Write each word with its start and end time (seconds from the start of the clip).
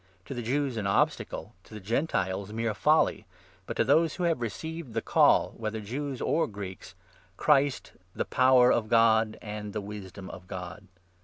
—to 0.25 0.33
the 0.33 0.41
Jews 0.41 0.77
an 0.77 0.87
obstacle, 0.87 1.53
to 1.63 1.75
the 1.75 1.79
Gentiles 1.79 2.51
mere 2.51 2.73
folly, 2.73 3.27
but 3.67 3.77
to 3.77 3.83
those 3.83 4.15
who 4.15 4.23
have 4.23 4.41
received 4.41 4.93
the 4.95 5.01
Call, 5.03 5.53
whether 5.57 5.77
24 5.77 5.87
Jews 5.87 6.21
or 6.21 6.47
Greeks, 6.47 6.95
Christ, 7.37 7.91
the 8.15 8.25
Power 8.25 8.73
of 8.73 8.89
God 8.89 9.37
and 9.43 9.73
the 9.73 9.79
Wisdom 9.81 10.27
of 10.31 10.47
God 10.47 10.87